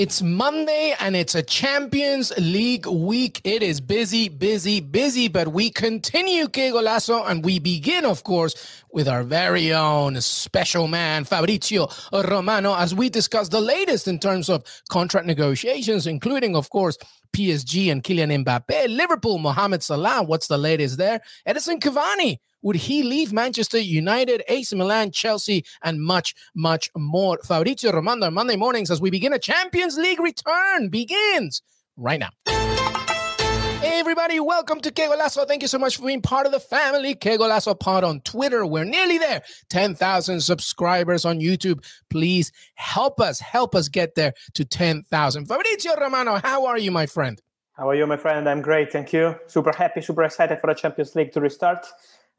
[0.00, 3.42] It's Monday and it's a Champions League week.
[3.44, 8.82] It is busy, busy, busy, but we continue Que Golazo and we begin, of course,
[8.90, 14.48] with our very own special man, Fabrizio Romano, as we discuss the latest in terms
[14.48, 16.96] of contract negotiations, including, of course,
[17.34, 20.22] PSG and Kylian Mbappe, Liverpool, Mohamed Salah.
[20.22, 21.20] What's the latest there?
[21.46, 27.38] Edinson Cavani would he leave Manchester United, AC Milan, Chelsea, and much, much more?
[27.44, 31.62] Fabrizio Romano, on Monday mornings as we begin a Champions League return begins
[31.96, 32.30] right now.
[33.80, 35.08] Hey everybody, welcome to Que.
[35.48, 37.14] Thank you so much for being part of the family.
[37.14, 38.66] Que Pod on Twitter.
[38.66, 39.42] We're nearly there.
[39.70, 41.82] 10,000 subscribers on YouTube.
[42.10, 45.46] Please help us, help us get there to 10,000.
[45.46, 47.40] Fabrizio Romano, how are you, my friend?
[47.72, 48.46] How are you, my friend?
[48.46, 48.92] I'm great.
[48.92, 49.36] Thank you.
[49.46, 51.86] Super happy, super excited for the Champions League to restart.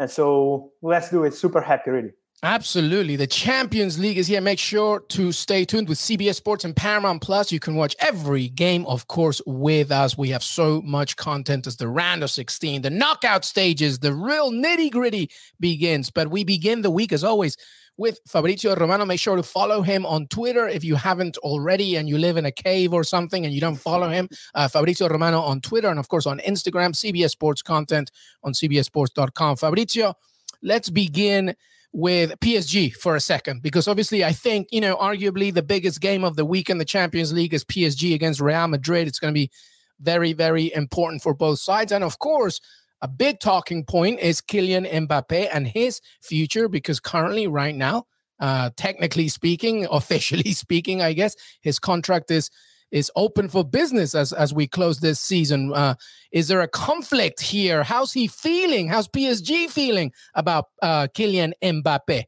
[0.02, 1.36] And so let's do it.
[1.36, 2.12] Super happy, really.
[2.44, 3.16] Absolutely.
[3.16, 4.42] The Champions League is here.
[4.42, 7.52] Make sure to stay tuned with CBS Sports and Paramount Plus.
[7.52, 10.18] You can watch every game, of course, with us.
[10.18, 14.52] We have so much content as the round of 16, the knockout stages, the real
[14.52, 16.10] nitty gritty begins.
[16.10, 17.58] But we begin the week, as always,
[17.98, 19.06] with Fabrizio Romano.
[19.06, 22.48] Make sure to follow him on Twitter if you haven't already and you live in
[22.48, 24.28] a cave or something and you don't follow him.
[24.56, 28.10] Uh, Fabrizio Romano on Twitter and, of course, on Instagram, CBS Sports content
[28.44, 29.58] on CBSSports.com.
[29.58, 30.16] Fabrizio,
[30.64, 31.56] let's begin
[31.94, 36.24] with PSG for a second because obviously I think you know arguably the biggest game
[36.24, 39.08] of the week in the Champions League is PSG against Real Madrid.
[39.08, 39.52] It's going to be
[40.00, 42.62] very very important for both sides and of course
[43.02, 48.06] a big talking point is Kylian Mbappe and his future because currently, right now,
[48.40, 52.50] uh, technically speaking, officially speaking, I guess his contract is
[52.92, 55.74] is open for business as as we close this season.
[55.74, 55.96] Uh,
[56.32, 57.84] is there a conflict here?
[57.84, 58.88] How's he feeling?
[58.88, 62.26] How's PSG feeling about uh, Kylian Mbappe?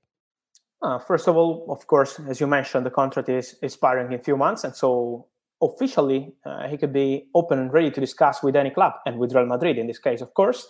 [0.82, 4.24] Uh, first of all, of course, as you mentioned, the contract is expiring in a
[4.24, 5.28] few months, and so
[5.62, 9.34] officially uh, he could be open and ready to discuss with any club and with
[9.34, 10.68] Real Madrid in this case, of course.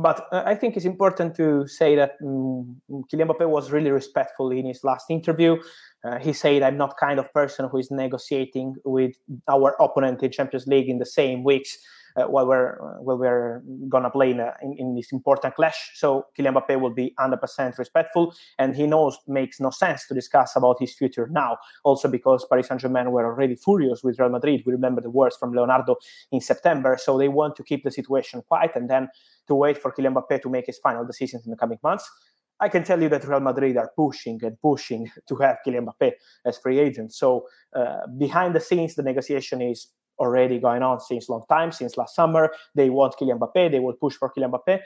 [0.00, 4.50] But uh, I think it's important to say that um, Kylian Mbappe was really respectful
[4.50, 5.58] in his last interview.
[6.02, 9.14] Uh, he said, "I'm not kind of person who is negotiating with
[9.46, 11.76] our opponent in Champions League in the same weeks."
[12.16, 15.92] Uh, while we're while we're gonna play in, a, in, in, this important clash.
[15.94, 20.56] So Kylian Mbappe will be 100% respectful, and he knows makes no sense to discuss
[20.56, 21.58] about his future now.
[21.84, 24.62] Also because Paris Saint Germain were already furious with Real Madrid.
[24.66, 25.96] We remember the words from Leonardo
[26.32, 29.08] in September, so they want to keep the situation quiet and then
[29.46, 32.10] to wait for Kylian Mbappe to make his final decisions in the coming months.
[32.60, 36.12] I can tell you that Real Madrid are pushing and pushing to have Kylian Mbappe
[36.44, 37.12] as free agent.
[37.12, 39.88] So uh, behind the scenes, the negotiation is
[40.20, 42.52] already going on since long time, since last summer.
[42.74, 43.70] They want Kylian Mbappe.
[43.70, 44.80] They will push for Kylian Mbappe.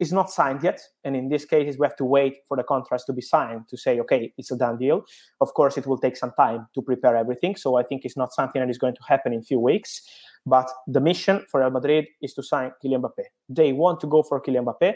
[0.00, 3.04] It's not signed yet, and in this case, we have to wait for the contracts
[3.04, 5.02] to be signed to say, okay, it's a done deal.
[5.42, 8.32] Of course, it will take some time to prepare everything, so I think it's not
[8.32, 10.00] something that is going to happen in a few weeks.
[10.46, 13.24] But the mission for Real Madrid is to sign Kylian Mbappe.
[13.50, 14.94] They want to go for Kylian Mbappe,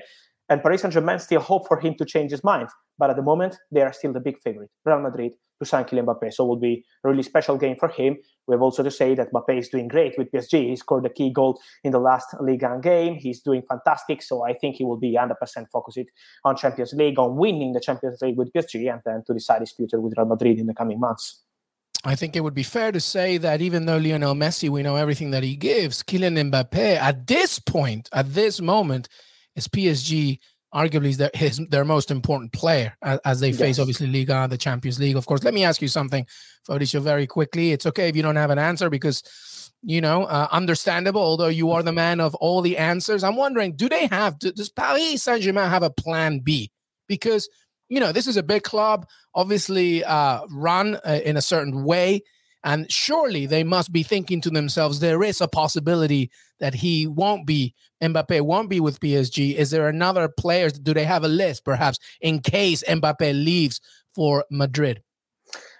[0.48, 2.70] and Paris Saint Germain still hope for him to change his mind.
[2.96, 6.06] But at the moment, they are still the big favorite, Real Madrid, to sign Kylian
[6.06, 6.32] Mbappe.
[6.32, 8.18] So it will be a really special game for him.
[8.46, 10.68] We have also to say that Mbappe is doing great with PSG.
[10.68, 13.14] He scored the key goal in the last Ligue 1 game.
[13.14, 14.22] He's doing fantastic.
[14.22, 15.34] So I think he will be 100%
[15.72, 15.98] focused
[16.44, 19.72] on Champions League, on winning the Champions League with PSG, and then to decide his
[19.72, 21.40] future with Real Madrid in the coming months.
[22.06, 24.96] I think it would be fair to say that even though Lionel Messi, we know
[24.96, 29.08] everything that he gives, Kylian Mbappe at this point, at this moment,
[29.56, 30.38] is PSG
[30.74, 33.58] arguably their his their most important player as, as they yes.
[33.58, 35.16] face obviously Liga, the Champions League.
[35.16, 36.26] Of course, let me ask you something,
[36.66, 37.72] Fabrizio, very quickly.
[37.72, 39.22] It's okay if you don't have an answer because
[39.82, 41.22] you know uh, understandable.
[41.22, 44.70] Although you are the man of all the answers, I'm wondering, do they have does
[44.70, 46.70] Paris Saint Germain have a plan B?
[47.08, 47.48] Because
[47.88, 52.22] you know this is a big club, obviously uh, run uh, in a certain way.
[52.64, 56.30] And surely they must be thinking to themselves, there is a possibility
[56.60, 59.54] that he won't be, Mbappe won't be with PSG.
[59.54, 60.72] Is there another players?
[60.72, 63.80] Do they have a list perhaps in case Mbappe leaves
[64.14, 65.02] for Madrid?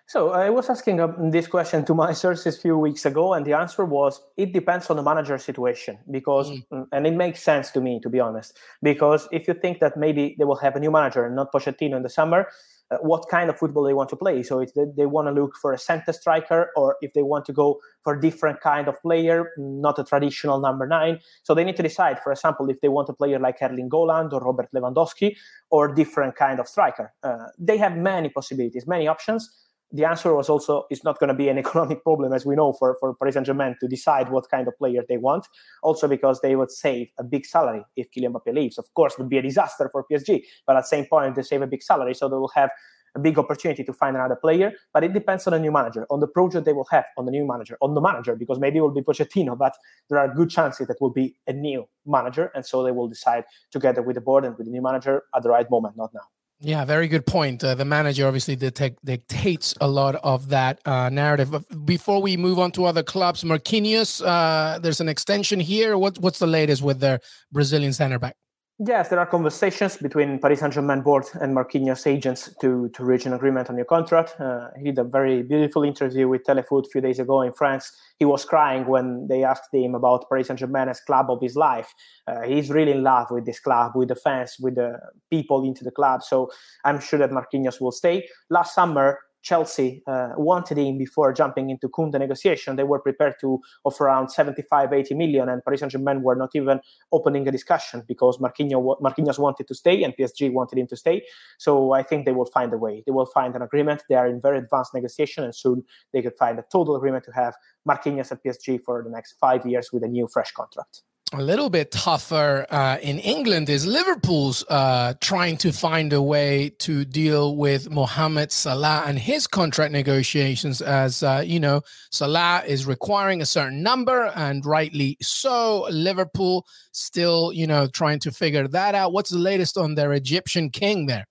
[0.06, 3.44] So I was asking um, this question to my sources a few weeks ago, and
[3.46, 6.62] the answer was it depends on the manager situation because, mm.
[6.72, 6.86] mm.
[6.92, 10.36] and it makes sense to me to be honest, because if you think that maybe
[10.38, 12.48] they will have a new manager and not Pochettino in the summer,
[12.90, 14.42] uh, what kind of football they want to play.
[14.42, 17.52] So if they, want to look for a center striker, or if they want to
[17.52, 21.20] go for a different kind of player, not a traditional number nine.
[21.42, 24.32] So they need to decide, for example, if they want a player like Erling Haaland
[24.32, 25.36] or Robert Lewandowski,
[25.70, 27.12] or different kind of striker.
[27.22, 29.63] Uh, they have many possibilities, many options
[29.94, 32.72] the answer was also it's not going to be an economic problem, as we know,
[32.72, 35.46] for, for Paris Saint Germain to decide what kind of player they want.
[35.82, 38.76] Also, because they would save a big salary if Kylian Mbappe leaves.
[38.76, 41.62] Of course, would be a disaster for PSG, but at the same point, they save
[41.62, 42.70] a big salary, so they will have
[43.16, 44.72] a big opportunity to find another player.
[44.92, 47.30] But it depends on the new manager, on the project they will have, on the
[47.30, 49.76] new manager, on the manager, because maybe it will be Pochettino, but
[50.10, 53.44] there are good chances that will be a new manager, and so they will decide
[53.70, 56.22] together with the board and with the new manager at the right moment, not now.
[56.60, 57.62] Yeah, very good point.
[57.62, 61.50] Uh, the manager obviously dictates a lot of that uh, narrative.
[61.50, 65.98] But before we move on to other clubs, Marquinhos, uh, there's an extension here.
[65.98, 67.20] What, what's the latest with their
[67.52, 68.36] Brazilian center back?
[68.80, 73.32] Yes, there are conversations between Paris Saint-Germain board and Marquinhos agents to, to reach an
[73.32, 74.34] agreement on your contract.
[74.40, 77.92] Uh, he did a very beautiful interview with Telefoot a few days ago in France.
[78.18, 81.94] He was crying when they asked him about Paris Saint-Germain as club of his life.
[82.26, 84.98] Uh, he's really in love with this club, with the fans, with the
[85.30, 86.24] people into the club.
[86.24, 86.50] So
[86.84, 88.26] I'm sure that Marquinhos will stay.
[88.50, 92.76] Last summer, Chelsea uh, wanted him before jumping into Koundé negotiation.
[92.76, 96.50] They were prepared to offer around 75, 80 million, and Paris Saint Germain were not
[96.54, 96.80] even
[97.12, 101.22] opening a discussion because Marquinhos, Marquinhos wanted to stay and PSG wanted him to stay.
[101.58, 103.02] So I think they will find a way.
[103.04, 104.02] They will find an agreement.
[104.08, 107.32] They are in very advanced negotiation, and soon they could find a total agreement to
[107.32, 107.54] have
[107.86, 111.02] Marquinhos at PSG for the next five years with a new fresh contract
[111.32, 116.70] a little bit tougher uh, in England is Liverpool's uh, trying to find a way
[116.80, 120.80] to deal with Mohamed Salah and his contract negotiations.
[120.80, 121.80] As uh, you know,
[122.10, 125.86] Salah is requiring a certain number, and rightly so.
[125.90, 129.12] Liverpool still, you know, trying to figure that out.
[129.12, 131.26] What's the latest on their Egyptian king there?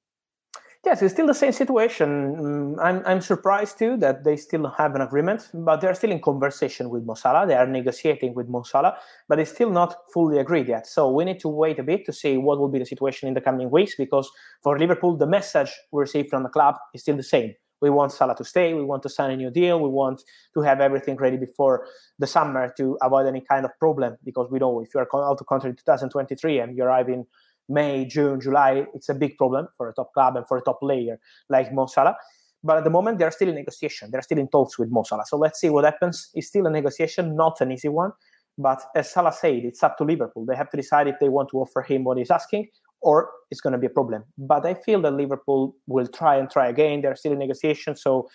[0.86, 2.36] Yes, it's still the same situation.
[2.36, 6.22] Mm, I'm, I'm surprised too that they still have an agreement, but they're still in
[6.22, 7.48] conversation with Mo Salah.
[7.48, 8.98] They are negotiating with Mo Salah,
[9.30, 10.86] but it's still not fully agreed yet.
[10.86, 13.34] So we need to wait a bit to see what will be the situation in
[13.34, 14.30] the coming weeks because
[14.62, 17.54] for Liverpool, the message we receive from the club is still the same.
[17.82, 18.74] We want Salah to stay.
[18.74, 19.80] We want to sign a new deal.
[19.80, 20.22] We want
[20.54, 21.86] to have everything ready before
[22.20, 25.46] the summer to avoid any kind of problem because we know if you're out of
[25.48, 27.26] contract in 2023 and you arrive in
[27.74, 30.80] May, June, July, it's a big problem for a top club and for a top
[30.80, 32.16] player like Mo Salah.
[32.64, 34.10] But at the moment, they're still in negotiation.
[34.12, 35.26] They're still in talks with Mo Salah.
[35.26, 36.30] So let's see what happens.
[36.34, 38.12] It's still a negotiation, not an easy one.
[38.58, 40.46] But as Salah said, it's up to Liverpool.
[40.46, 42.70] They have to decide if they want to offer him what he's asking
[43.02, 44.24] or it's going to be a problem.
[44.38, 47.02] But I feel that Liverpool will try and try again.
[47.02, 47.96] They're still in negotiation.
[47.96, 48.30] So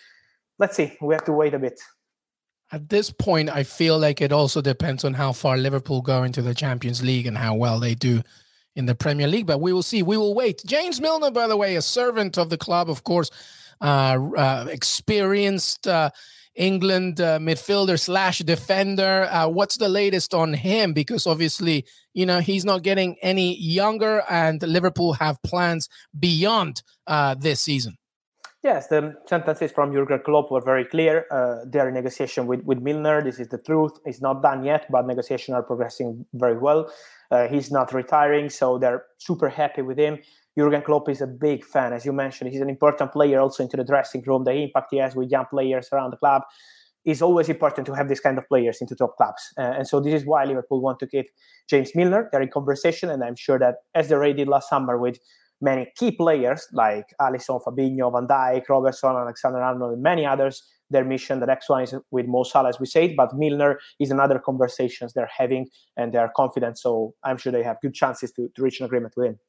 [0.59, 0.95] let's see.
[1.01, 1.79] We have to wait a bit.
[2.71, 6.43] At this point, I feel like it also depends on how far Liverpool go into
[6.43, 8.21] the Champions League and how well they do
[8.79, 10.01] in the Premier League, but we will see.
[10.01, 10.63] We will wait.
[10.65, 13.29] James Milner, by the way, a servant of the club, of course,
[13.81, 16.09] uh, uh, experienced uh,
[16.55, 19.29] England uh, midfielder slash defender.
[19.57, 20.93] What's the latest on him?
[20.93, 25.87] Because obviously, you know, he's not getting any younger, and Liverpool have plans
[26.17, 27.95] beyond uh, this season.
[28.61, 31.25] Yes, the sentences from Jurgen Klopp were very clear.
[31.31, 33.23] Uh, they are in negotiation with, with Milner.
[33.23, 33.93] This is the truth.
[34.03, 36.91] It's not done yet, but negotiations are progressing very well.
[37.31, 40.19] Uh, he's not retiring, so they're super happy with him.
[40.57, 42.51] Jurgen Klopp is a big fan, as you mentioned.
[42.51, 44.43] He's an important player also into the dressing room.
[44.43, 46.41] The impact he has with young players around the club
[47.05, 49.53] is always important to have this kind of players into top clubs.
[49.57, 51.27] Uh, and so this is why Liverpool want to keep
[51.69, 52.29] James Milner.
[52.31, 55.19] They're in conversation, and I'm sure that as they already did last summer with
[55.61, 60.63] many key players like Alisson, Fabinho, Van Dijk, Robertson, Alexander Arnold, and many others.
[60.89, 64.39] Their mission, next one is with Mo Salah, as we said, but Milner is another
[64.39, 65.67] conversations they're having,
[65.97, 66.79] and they're confident.
[66.79, 69.39] So I'm sure they have good chances to, to reach an agreement with him.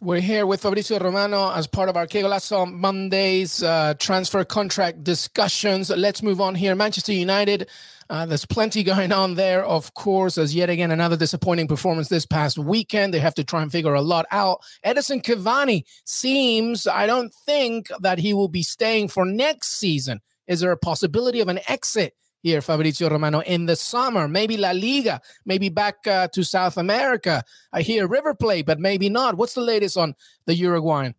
[0.00, 5.04] We're here with Fabrizio Romano as part of our Que Golazo Mondays uh, transfer contract
[5.04, 5.88] discussions.
[5.88, 6.74] Let's move on here.
[6.74, 7.70] Manchester United,
[8.10, 12.26] uh, there's plenty going on there, of course, as yet again another disappointing performance this
[12.26, 13.14] past weekend.
[13.14, 14.58] They have to try and figure a lot out.
[14.84, 20.20] Edinson Cavani seems, I don't think that he will be staying for next season.
[20.46, 24.28] Is there a possibility of an exit here, Fabrizio Romano, in the summer.
[24.28, 27.42] Maybe La Liga, maybe back uh, to South America.
[27.72, 29.38] I hear River Plate, but maybe not.
[29.38, 31.14] What's the latest on the Uruguayan?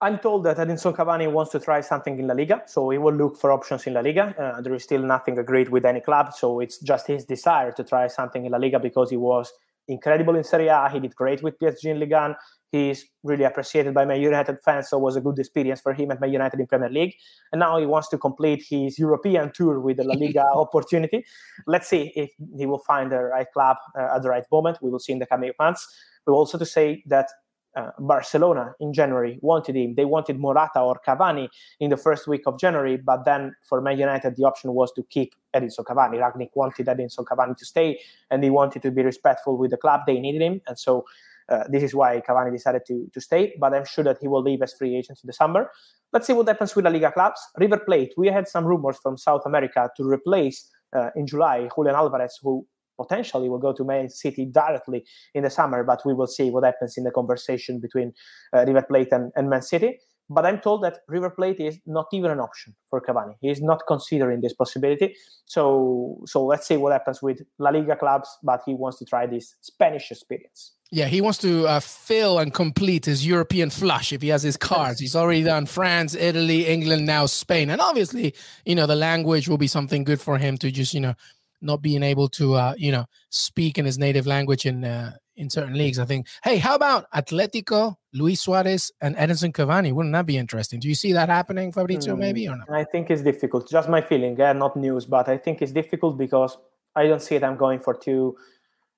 [0.00, 3.14] I'm told that Edinson Cavani wants to try something in La Liga, so he will
[3.14, 4.34] look for options in La Liga.
[4.38, 7.84] Uh, there is still nothing agreed with any club, so it's just his desire to
[7.84, 9.52] try something in La Liga because he was
[9.88, 10.88] incredible in Serie A.
[10.90, 12.34] He did great with PSG in Ligue 1.
[12.72, 16.10] He's really appreciated by Man United fans, so it was a good experience for him
[16.10, 17.14] at Man United in Premier League.
[17.52, 21.24] And now he wants to complete his European tour with the La Liga opportunity.
[21.66, 24.78] Let's see if he will find the right club uh, at the right moment.
[24.82, 25.86] We will see in the coming months.
[26.26, 27.28] We also to say that
[27.76, 29.94] uh, Barcelona in January wanted him.
[29.94, 33.98] They wanted Morata or Cavani in the first week of January, but then for Man
[33.98, 36.18] United, the option was to keep Edinson Cavani.
[36.18, 40.00] Rangnick wanted Edinson Cavani to stay, and he wanted to be respectful with the club.
[40.06, 41.04] They needed him, and so
[41.48, 43.54] uh, this is why Cavani decided to, to stay.
[43.60, 45.70] But I'm sure that he will leave as free agent in the summer.
[46.12, 47.40] Let's see what happens with La Liga clubs.
[47.58, 51.96] River Plate, we had some rumors from South America to replace uh, in July Julian
[51.96, 56.26] Alvarez, who potentially will go to Man City directly in the summer, but we will
[56.26, 58.12] see what happens in the conversation between
[58.54, 59.98] uh, River Plate and, and Man City.
[60.28, 63.34] But I'm told that River Plate is not even an option for Cavani.
[63.40, 65.14] He is not considering this possibility.
[65.44, 68.28] So, so let's see what happens with La Liga clubs.
[68.42, 70.72] But he wants to try this Spanish experience.
[70.92, 74.56] Yeah, he wants to uh, fill and complete his European flush if he has his
[74.56, 75.00] cards.
[75.00, 79.58] He's already done France, Italy, England, now Spain, and obviously, you know, the language will
[79.58, 81.14] be something good for him to just, you know,
[81.60, 85.50] not being able to uh, you know speak in his native language in uh, in
[85.50, 85.98] certain leagues.
[85.98, 89.92] I think, hey, how about Atletico, Luis Suarez, and Edinson Cavani?
[89.92, 90.80] Wouldn't that be interesting?
[90.80, 92.14] Do you see that happening, Fabrizio?
[92.14, 92.70] Mm, maybe or not?
[92.70, 93.68] I think it's difficult.
[93.68, 96.56] Just my feeling, yeah, not news, but I think it's difficult because
[96.94, 98.36] I don't see them going for two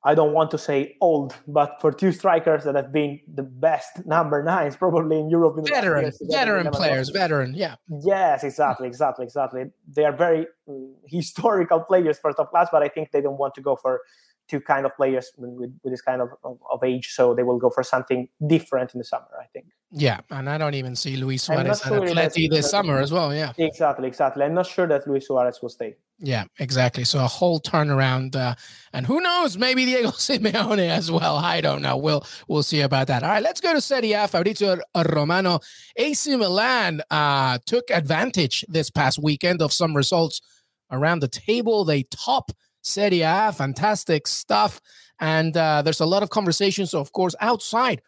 [0.04, 4.06] I don't want to say old, but for two strikers that have been the best
[4.06, 5.58] number nines probably in Europe.
[5.58, 7.74] In veteran, years, veteran players, veteran, yeah.
[8.04, 9.64] Yes, exactly, exactly, exactly.
[9.94, 13.54] They are very um, historical players for top class, but I think they don't want
[13.56, 14.00] to go for
[14.48, 15.50] two kind of players with,
[15.82, 17.12] with this kind of, of, of, age.
[17.12, 19.66] So they will go for something different in the summer, I think.
[19.90, 23.34] Yeah, and I don't even see Luis Suarez sure at Atleti this summer as well.
[23.34, 24.44] Yeah, exactly, exactly.
[24.44, 25.96] I'm not sure that Luis Suarez will stay.
[26.18, 27.04] Yeah, exactly.
[27.04, 28.54] So a whole turnaround, uh,
[28.92, 29.56] and who knows?
[29.56, 31.36] Maybe Diego Simeone as well.
[31.36, 31.96] I don't know.
[31.96, 33.22] We'll we'll see about that.
[33.22, 34.28] All right, let's go to Serie A.
[34.28, 35.60] Fabrizio Romano,
[35.96, 40.42] AC Milan uh, took advantage this past weekend of some results
[40.90, 41.84] around the table.
[41.84, 42.52] They top
[42.88, 44.80] Serie A, fantastic stuff.
[45.20, 48.02] And uh, there's a lot of conversations, of course, outside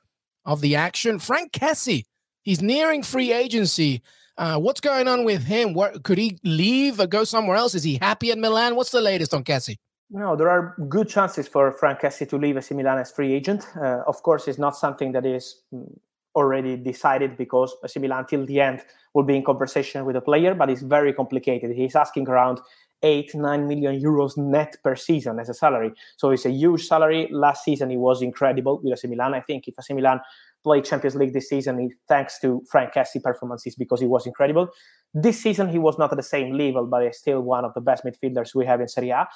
[0.44, 1.18] of the action.
[1.18, 2.04] Frank Kessie,
[2.42, 4.02] he's nearing free agency.
[4.37, 5.75] Uh, what's going on with him?
[5.75, 7.75] What could he leave or go somewhere else?
[7.75, 8.75] Is he happy at Milan?
[8.75, 9.76] What's the latest on Kessie?
[10.10, 13.68] No, there are good chances for Frank Kessie to leave AC Milan as free agent.
[13.76, 15.87] Uh, of course, it's not something that is mm,
[16.34, 18.82] already decided because AC Milan till the end
[19.14, 21.76] will be in conversation with the player, but it's very complicated.
[21.76, 22.60] He's asking around
[23.02, 25.92] eight, nine million euros net per season as a salary.
[26.16, 27.28] So it's a huge salary.
[27.30, 29.35] Last season, it was incredible with AC Milan.
[29.35, 30.21] I think if AC Milan
[30.62, 34.69] played Champions League this season, it, thanks to Frank Kessie performances because he was incredible.
[35.14, 37.80] This season, he was not at the same level, but he's still one of the
[37.80, 39.28] best midfielders we have in Serie A.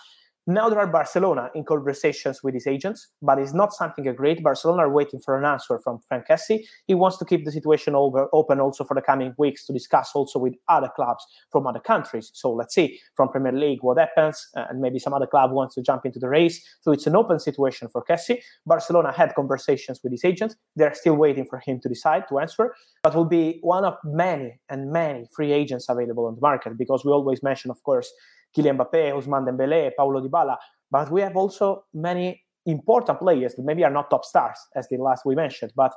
[0.47, 4.43] Now there are Barcelona in conversations with his agents, but it's not something agreed.
[4.43, 6.65] Barcelona are waiting for an answer from Frank Kessie.
[6.87, 10.11] He wants to keep the situation over, open also for the coming weeks to discuss
[10.15, 12.31] also with other clubs from other countries.
[12.35, 15.77] So let's see from Premier League what happens, uh, and maybe some other club wants
[15.77, 16.63] to jump into the race.
[16.83, 18.41] So it's an open situation for Kessie.
[18.67, 20.57] Barcelona had conversations with his agents.
[20.77, 24.61] They're still waiting for him to decide to answer, but will be one of many
[24.69, 28.13] and many free agents available on the market because we always mention, of course,
[28.57, 30.57] Kylian Mbappe, Ousmane Dembele, Paulo Dybala,
[30.91, 34.97] but we have also many important players that maybe are not top stars, as the
[34.97, 35.93] last we mentioned, but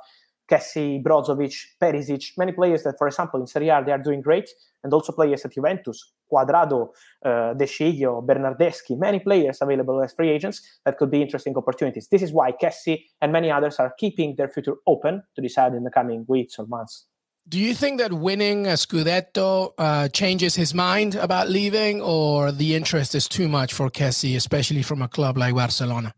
[0.50, 4.48] Kessie, Brozovic, Perisic, many players that, for example, in Serie A, they are doing great,
[4.82, 6.88] and also players at Juventus, Cuadrado,
[7.24, 12.08] uh, De Sciglio, Bernardeschi, many players available as free agents that could be interesting opportunities.
[12.08, 15.84] This is why Kessie and many others are keeping their future open to decide in
[15.84, 17.06] the coming weeks or months.
[17.48, 22.74] Do you think that winning a Scudetto uh, changes his mind about leaving, or the
[22.74, 26.12] interest is too much for Kessie, especially from a club like Barcelona?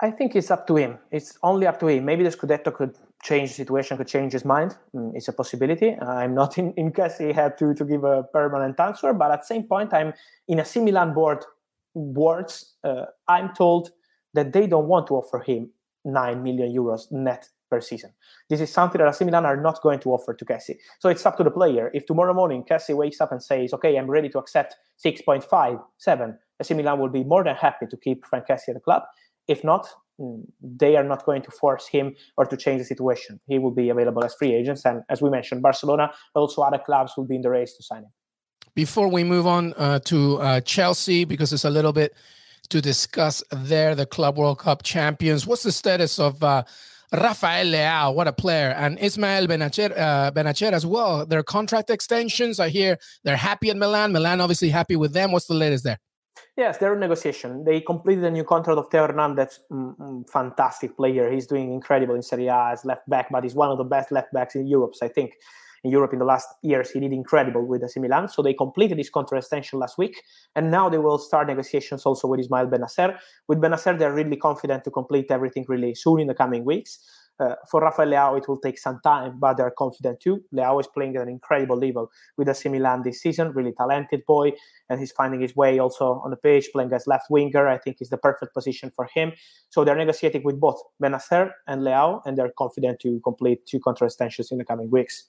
[0.00, 0.98] I think it's up to him.
[1.10, 2.04] It's only up to him.
[2.04, 4.76] Maybe the Scudetto could change the situation, could change his mind.
[4.94, 5.96] Mm, it's a possibility.
[5.96, 9.46] I'm not in, in Kessie head to, to give a permanent answer, but at the
[9.46, 10.12] same point, I'm
[10.46, 11.44] in a similar board
[11.94, 12.74] words.
[12.84, 13.90] Uh, I'm told
[14.34, 15.70] that they don't want to offer him
[16.04, 18.12] 9 million euros net per season.
[18.48, 20.76] This is something that AC Milan are not going to offer to Kessie.
[20.98, 21.90] So it's up to the player.
[21.94, 26.38] If tomorrow morning Kessie wakes up and says, okay, I'm ready to accept 6.5, 7,
[26.60, 29.02] AC Milan will be more than happy to keep Frank Kessie at the club.
[29.46, 29.88] If not,
[30.20, 33.40] mm, they are not going to force him or to change the situation.
[33.46, 34.84] He will be available as free agents.
[34.84, 37.82] And as we mentioned, Barcelona, but also other clubs will be in the race to
[37.82, 38.12] sign him.
[38.74, 42.14] Before we move on uh, to uh, Chelsea, because it's a little bit
[42.68, 46.64] to discuss there, the Club World Cup champions, what's the status of uh,
[47.12, 51.24] Rafael Leao, what a player, and Ismael Bennacer, uh, as well.
[51.24, 54.12] Their contract extensions, I hear they're happy at Milan.
[54.12, 55.32] Milan obviously happy with them.
[55.32, 55.98] What's the latest there?
[56.56, 57.64] Yes, they're in negotiation.
[57.64, 61.30] They completed a new contract of Theo Hernandez, mm, mm, fantastic player.
[61.30, 64.10] He's doing incredible in Serie A as left back, but he's one of the best
[64.10, 64.94] left backs in Europe.
[64.94, 65.34] So I think
[65.84, 68.28] in Europe in the last years he did incredible with AC Milan.
[68.28, 70.22] So they completed his contract extension last week,
[70.56, 73.16] and now they will start negotiations also with Ismael Bennacer.
[73.46, 76.98] With Bennacer, they're really confident to complete everything really soon in the coming weeks.
[77.40, 80.42] Uh, for Rafael Leao, it will take some time, but they're confident too.
[80.52, 84.50] Leao is playing at an incredible level with AC Milan this season, really talented boy,
[84.88, 87.68] and he's finding his way also on the pitch, playing as left winger.
[87.68, 89.32] I think is the perfect position for him.
[89.70, 94.12] So they're negotiating with both Bennacer and Leao, and they're confident to complete two contract
[94.12, 95.28] extensions in the coming weeks.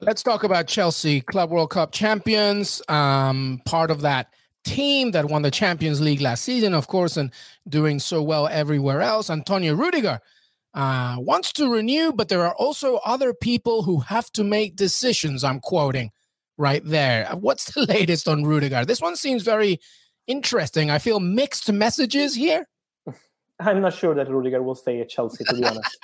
[0.00, 4.28] Let's talk about Chelsea, Club World Cup champions, um, part of that
[4.62, 7.32] team that won the Champions League last season, of course, and
[7.66, 9.30] doing so well everywhere else.
[9.30, 10.20] Antonio Rudiger
[10.74, 15.42] uh, wants to renew, but there are also other people who have to make decisions.
[15.42, 16.10] I'm quoting
[16.58, 17.26] right there.
[17.32, 18.84] What's the latest on Rudiger?
[18.84, 19.80] This one seems very
[20.26, 20.90] interesting.
[20.90, 22.66] I feel mixed messages here.
[23.60, 25.98] I'm not sure that Rudiger will stay at Chelsea, to be honest.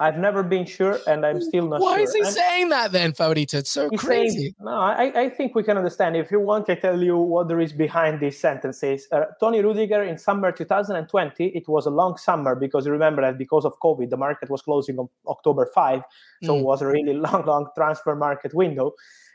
[0.00, 1.90] I've never been sure, and I'm still not sure.
[1.90, 2.04] Why sure.
[2.04, 3.54] is he and saying that then, Favorita?
[3.54, 4.38] It's so crazy.
[4.38, 6.16] Saying, no, I, I think we can understand.
[6.16, 9.08] If you want, I tell you what there is behind these sentences.
[9.10, 13.38] Uh, Tony Rudiger in summer 2020, it was a long summer because you remember that
[13.38, 16.02] because of COVID, the market was closing on October 5.
[16.44, 16.60] So mm.
[16.60, 18.92] it was a really long, long transfer market window.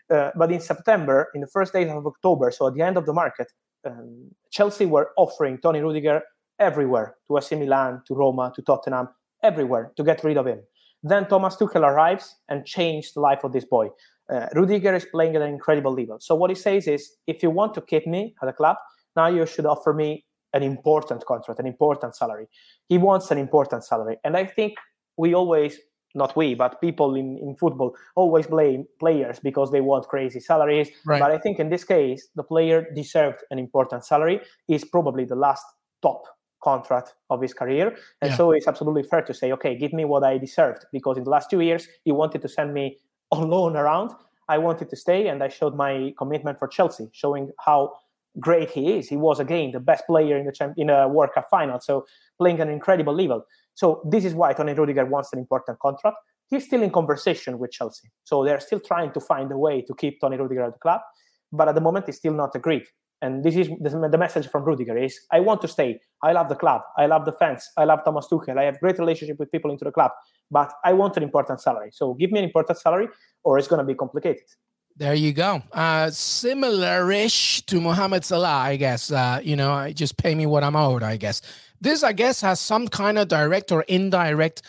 [0.09, 3.05] Uh, but in September, in the first days of October, so at the end of
[3.05, 3.51] the market,
[3.85, 6.21] um, Chelsea were offering Tony Rudiger
[6.59, 9.09] everywhere to AC Milan, to Roma, to Tottenham,
[9.43, 10.61] everywhere to get rid of him.
[11.03, 13.89] Then Thomas Tuchel arrives and changed the life of this boy.
[14.31, 16.17] Uh, Rudiger is playing at an incredible level.
[16.21, 18.77] So what he says is, if you want to keep me at the club,
[19.15, 22.47] now you should offer me an important contract, an important salary.
[22.87, 24.75] He wants an important salary, and I think
[25.17, 25.77] we always,
[26.15, 30.89] not we, but people in, in football always blame players because they want crazy salaries.
[31.05, 31.19] Right.
[31.19, 34.39] But I think in this case, the player deserved an important salary.
[34.67, 35.65] Is probably the last
[36.01, 36.23] top
[36.63, 37.95] contract of his career.
[38.21, 38.38] And yeah.
[38.38, 40.86] so it's absolutely fair to say, okay, give me what I deserved.
[40.91, 42.97] Because in the last two years, he wanted to send me
[43.32, 44.12] on loan around.
[44.49, 47.93] I wanted to stay, and I showed my commitment for Chelsea, showing how
[48.39, 49.08] great he is.
[49.08, 52.06] He was again the best player in the champ- in a World Cup final, so
[52.38, 53.45] playing at an incredible level.
[53.76, 56.17] So this is why Tony Rudiger wants an important contract.
[56.49, 59.93] He's still in conversation with Chelsea, so they're still trying to find a way to
[59.95, 61.02] keep Tony Rudiger at the club.
[61.52, 62.86] But at the moment, it's still not agreed
[63.21, 65.99] and this is the message from Rudiger is I want to stay.
[66.21, 66.82] I love the club.
[66.97, 67.69] I love the fans.
[67.78, 68.58] I love Thomas Tuchel.
[68.58, 70.12] I have great relationship with people into the club,
[70.52, 71.91] but I want an important salary.
[71.93, 73.08] So give me an important salary,
[73.43, 74.43] or it's going to be complicated.
[74.95, 75.63] There you go.
[75.71, 79.12] Uh, similar-ish to Mohamed Salah, I guess.
[79.12, 81.02] Uh, you know, I just pay me what I'm owed.
[81.02, 81.41] I guess
[81.82, 84.62] this, I guess, has some kind of direct or indirect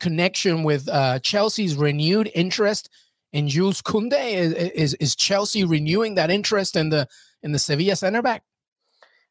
[0.00, 2.88] connection with uh, Chelsea's renewed interest
[3.32, 4.34] in Jules Koundé.
[4.34, 7.06] Is, is is Chelsea renewing that interest in the
[7.46, 8.42] in the Sevilla center back?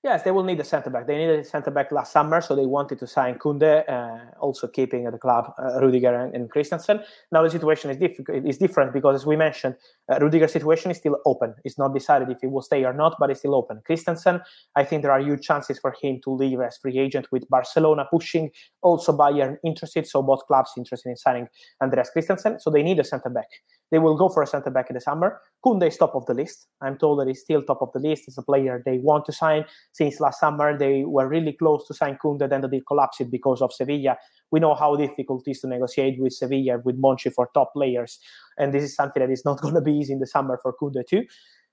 [0.04, 1.08] Yes, they will need a centre back.
[1.08, 4.67] They needed a centre back last summer, so they wanted to sign Koundé, uh, also
[4.67, 6.99] keeping at the club uh, Rudiger and, and, Christensen.
[7.32, 9.73] Now the situation is, diff- is different because, as we mentioned,
[10.08, 11.56] uh, Rudiger's situation is still open.
[11.63, 13.82] It's not decided if he will stay or not, but it's still open.
[13.84, 14.41] Christensen,
[14.75, 18.06] I think there are huge chances for him to leave as free agent with Barcelona
[18.12, 18.51] pushing,
[18.84, 21.47] also Bayern interested, so both clubs interested in signing
[21.82, 22.60] Andreas Christensen.
[22.60, 23.49] So they need a centre back.
[23.95, 25.39] They will go for a centre back in the summer.
[25.65, 26.67] Koundé is top of the list.
[26.81, 28.23] I'm told that he's still top of the list.
[28.27, 30.77] It's a player they want to sign since last summer.
[30.77, 34.17] They were really close to sign Koundé, then the deal collapsed because of Sevilla.
[34.51, 38.19] We know how difficult it is to negotiate with Sevilla, with Monchi for top players.
[38.58, 40.73] And this is something that is not going to be easy in the summer for
[40.73, 41.23] Koundé too.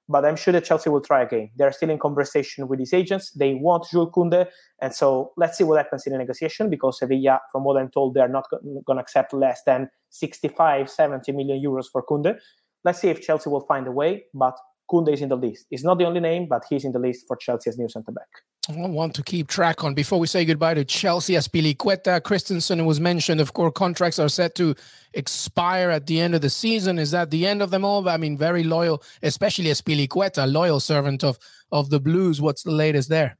[0.08, 1.50] But I'm sure that Chelsea will try again.
[1.56, 3.30] They're still in conversation with these agents.
[3.30, 4.46] They want Jules Koundé.
[4.80, 8.14] And so let's see what happens in the negotiation because Sevilla, from what I'm told,
[8.14, 12.36] they're not going to accept less than 65, 70 million euros for Koundé.
[12.84, 14.24] Let's see if Chelsea will find a way.
[14.34, 14.58] But
[14.92, 15.66] Koundé is in the list.
[15.70, 18.12] He's not the only name, but he's in the list for Chelsea as new centre
[18.12, 18.28] back.
[18.68, 21.34] I want to keep track on before we say goodbye to Chelsea.
[21.34, 23.40] Azpilicueta, Christensen was mentioned.
[23.40, 24.76] Of course, contracts are set to
[25.14, 26.98] expire at the end of the season.
[26.98, 28.08] Is that the end of them all?
[28.08, 31.38] I mean, very loyal, especially Azpilicueta, loyal servant of
[31.72, 32.40] of the Blues.
[32.40, 33.36] What's the latest there?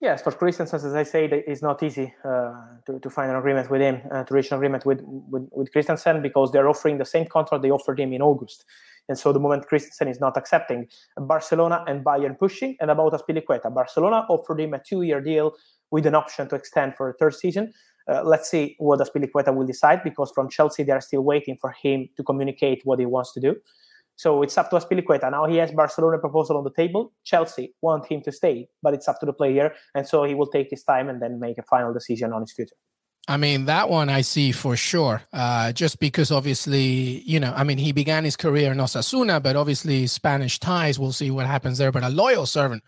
[0.00, 2.52] Yes, for Christensen, as I say, it's not easy uh,
[2.86, 5.72] to, to find an agreement with him, uh, to reach an agreement with, with, with
[5.72, 8.64] Christensen because they're offering the same contract they offered him in August.
[9.08, 12.76] And so the moment Christensen is not accepting, Barcelona and Bayern pushing.
[12.80, 15.54] And about Azpilicueta, Barcelona offered him a two-year deal
[15.90, 17.72] with an option to extend for a third season.
[18.10, 21.74] Uh, let's see what Azpilicueta will decide because from Chelsea they are still waiting for
[21.82, 23.56] him to communicate what he wants to do.
[24.16, 25.30] So it's up to Azpilicueta.
[25.30, 27.12] Now he has Barcelona proposal on the table.
[27.24, 30.48] Chelsea want him to stay, but it's up to the player, and so he will
[30.48, 32.74] take his time and then make a final decision on his future.
[33.30, 35.22] I mean, that one I see for sure.
[35.34, 39.54] Uh, just because obviously, you know, I mean, he began his career in Osasuna, but
[39.54, 40.98] obviously Spanish ties.
[40.98, 41.92] We'll see what happens there.
[41.92, 42.82] But a loyal servant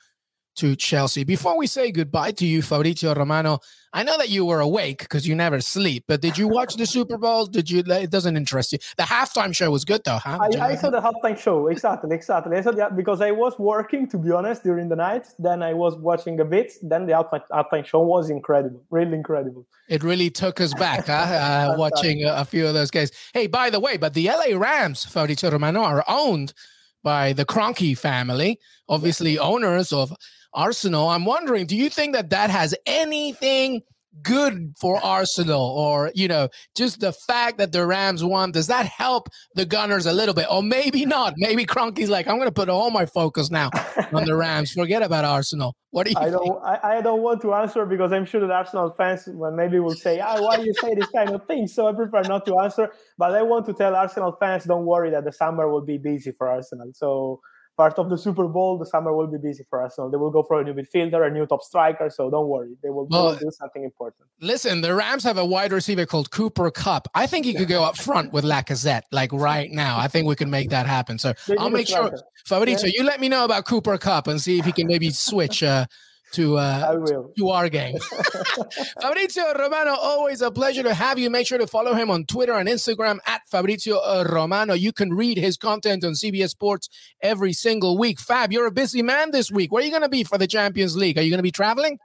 [0.60, 1.24] to Chelsea.
[1.24, 3.60] Before we say goodbye to you, Fabrizio Romano,
[3.94, 6.84] I know that you were awake because you never sleep, but did you watch the
[6.84, 7.46] Super Bowl?
[7.46, 7.82] Did you?
[7.86, 8.78] It doesn't interest you.
[8.98, 10.38] The halftime show was good though, huh?
[10.38, 12.58] I, I saw the halftime show exactly, exactly.
[12.58, 15.28] I saw that because I was working, to be honest, during the night.
[15.38, 16.74] Then I was watching a bit.
[16.82, 19.66] Then the halftime, halftime show was incredible, really incredible.
[19.88, 21.28] It really took us back, huh?
[21.40, 23.10] Uh, watching a, a, few of those guys.
[23.32, 26.52] Hey, by the way, but the LA Rams, Fabrizio Romano, are owned
[27.02, 28.58] by the Kroenke family,
[28.88, 30.12] obviously owners of
[30.52, 31.08] Arsenal.
[31.08, 33.82] I'm wondering, do you think that that has anything
[34.22, 38.86] good for Arsenal or, you know, just the fact that the Rams won, does that
[38.86, 40.46] help the Gunners a little bit?
[40.50, 41.34] Or maybe not.
[41.36, 43.70] Maybe Kroenke's like, I'm going to put all my focus now
[44.12, 44.72] on the Rams.
[44.72, 45.76] Forget about Arsenal.
[45.90, 46.36] What do you I think?
[46.36, 49.80] don't, I, I, don't want to answer because I'm sure that Arsenal fans well, maybe
[49.80, 51.66] will say, ah, why do you say this kind of thing?
[51.66, 52.92] So I prefer not to answer.
[53.18, 56.30] But I want to tell Arsenal fans, don't worry that the summer will be busy
[56.30, 56.92] for Arsenal.
[56.94, 57.40] So
[57.80, 60.10] part of the Super Bowl, the summer will be busy for Arsenal.
[60.10, 62.10] They will go for a new midfielder, a new top striker.
[62.10, 64.24] So don't worry, they will, well, do something important.
[64.42, 67.08] Listen, the Rams have a wide receiver called Cooper Kupp.
[67.14, 69.98] I think he could go up front with Lacazette, like right now.
[69.98, 71.18] I think we can make that happen.
[71.18, 72.12] So I'll make sure,
[72.44, 72.92] Fabrizio, yeah.
[72.96, 75.62] you let me know about Cooper Kupp and see if he can maybe switch.
[75.62, 75.86] Uh,
[76.32, 76.96] to uh,
[77.36, 77.96] to our game.
[79.02, 81.30] Fabrizio Romano, always a pleasure to have you.
[81.30, 84.74] Make sure to follow him on Twitter and Instagram at Fabrizio uh, Romano.
[84.74, 86.88] You can read his content on CBS Sports
[87.22, 88.20] every single week.
[88.20, 89.72] Fab, you're a busy man this week.
[89.72, 91.18] Where are you going to be for the Champions League?
[91.18, 91.98] Are you going to be traveling?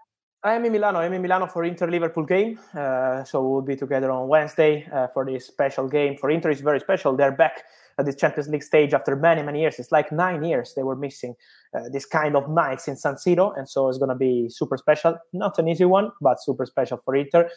[0.44, 1.00] I am in Milano.
[1.00, 2.60] I'm in Milano for Inter Liverpool game.
[2.72, 6.18] Uh, so we'll be together on Wednesday uh, for this special game.
[6.18, 7.16] For Inter, it's very special.
[7.16, 7.64] They're back
[7.98, 9.80] at the Champions League stage after many, many years.
[9.80, 11.36] It's like nine years they were missing
[11.76, 13.58] uh, this kind of nights in San Siro.
[13.58, 15.18] And so it's going to be super special.
[15.34, 17.50] Not an easy one, but super special for Inter.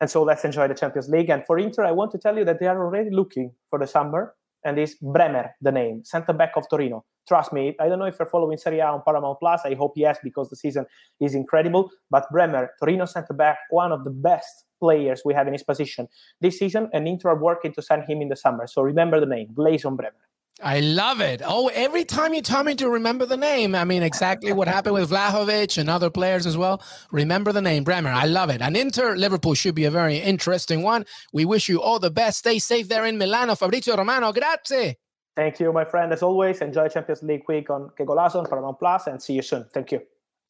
[0.00, 1.30] And so let's enjoy the Champions League.
[1.30, 3.86] And for Inter, I want to tell you that they are already looking for the
[3.86, 4.34] summer.
[4.64, 7.04] And is Bremer the name, center back of Torino.
[7.26, 9.62] Trust me, I don't know if you're following Serie A on Paramount Plus.
[9.64, 10.86] I hope yes, because the season
[11.20, 11.90] is incredible.
[12.10, 16.08] But Bremer, Torino center back, one of the best players we have in his position
[16.40, 18.66] this season, and Inter are working to sign him in the summer.
[18.66, 20.14] So remember the name, Gleison Bremer.
[20.62, 21.42] I love it.
[21.44, 24.94] Oh, every time you tell me to remember the name, I mean, exactly what happened
[24.94, 26.80] with Vlahovic and other players as well.
[27.10, 28.10] Remember the name, Bremer.
[28.10, 28.62] I love it.
[28.62, 31.04] And Inter Liverpool should be a very interesting one.
[31.32, 32.38] We wish you all the best.
[32.38, 33.56] Stay safe there in Milano.
[33.56, 34.96] Fabrizio Romano, grazie.
[35.34, 36.12] Thank you, my friend.
[36.12, 39.42] As always, enjoy Champions League week on Que Golazo on Paramount Plus, and see you
[39.42, 39.66] soon.
[39.72, 40.02] Thank you.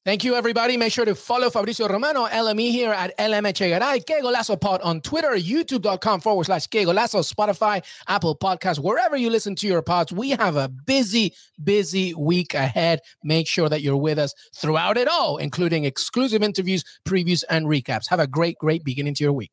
[0.05, 0.77] Thank you, everybody.
[0.77, 5.31] Make sure to follow Fabrizio Romano, LME here at LMHARI, Que Golazo Pod on Twitter,
[5.31, 10.13] youtube.com forward slash Que Golazo, Spotify, Apple Podcasts, wherever you listen to your pods.
[10.13, 12.99] We have a busy, busy week ahead.
[13.23, 18.09] Make sure that you're with us throughout it all, including exclusive interviews, previews, and recaps.
[18.11, 19.53] Have a great, great beginning to your week.